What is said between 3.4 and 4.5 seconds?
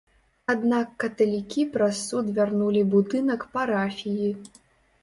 парафіі.